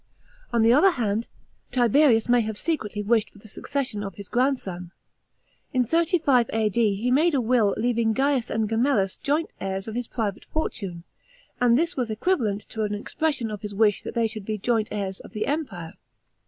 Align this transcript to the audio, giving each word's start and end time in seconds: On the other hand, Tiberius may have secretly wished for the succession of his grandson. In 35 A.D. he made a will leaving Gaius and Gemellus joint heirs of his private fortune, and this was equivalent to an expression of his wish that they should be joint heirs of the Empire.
On 0.51 0.63
the 0.63 0.73
other 0.73 0.89
hand, 0.89 1.27
Tiberius 1.71 2.27
may 2.27 2.41
have 2.41 2.57
secretly 2.57 3.03
wished 3.03 3.29
for 3.29 3.37
the 3.37 3.47
succession 3.47 4.01
of 4.01 4.15
his 4.15 4.29
grandson. 4.29 4.89
In 5.73 5.83
35 5.83 6.49
A.D. 6.51 6.95
he 6.95 7.11
made 7.11 7.35
a 7.35 7.39
will 7.39 7.75
leaving 7.77 8.11
Gaius 8.11 8.49
and 8.49 8.67
Gemellus 8.67 9.17
joint 9.21 9.51
heirs 9.59 9.87
of 9.87 9.93
his 9.93 10.07
private 10.07 10.45
fortune, 10.45 11.03
and 11.59 11.77
this 11.77 11.95
was 11.95 12.09
equivalent 12.09 12.61
to 12.69 12.81
an 12.81 12.95
expression 12.95 13.51
of 13.51 13.61
his 13.61 13.75
wish 13.75 14.01
that 14.01 14.15
they 14.15 14.25
should 14.25 14.43
be 14.43 14.57
joint 14.57 14.87
heirs 14.89 15.19
of 15.19 15.33
the 15.33 15.45
Empire. 15.45 15.93